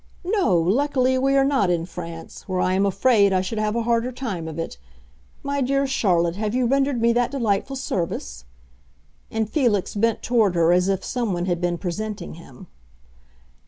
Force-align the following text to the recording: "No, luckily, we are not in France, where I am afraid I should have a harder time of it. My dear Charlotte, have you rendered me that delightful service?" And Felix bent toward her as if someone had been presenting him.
"No, 0.25 0.57
luckily, 0.57 1.19
we 1.19 1.35
are 1.37 1.43
not 1.43 1.69
in 1.69 1.85
France, 1.85 2.45
where 2.49 2.59
I 2.59 2.73
am 2.73 2.87
afraid 2.87 3.31
I 3.31 3.41
should 3.41 3.59
have 3.59 3.75
a 3.75 3.83
harder 3.83 4.11
time 4.11 4.47
of 4.47 4.57
it. 4.57 4.79
My 5.43 5.61
dear 5.61 5.85
Charlotte, 5.85 6.37
have 6.37 6.55
you 6.55 6.65
rendered 6.65 6.99
me 6.99 7.13
that 7.13 7.29
delightful 7.29 7.75
service?" 7.75 8.43
And 9.29 9.47
Felix 9.47 9.93
bent 9.93 10.23
toward 10.23 10.55
her 10.55 10.71
as 10.71 10.89
if 10.89 11.03
someone 11.05 11.45
had 11.45 11.61
been 11.61 11.77
presenting 11.77 12.33
him. 12.33 12.65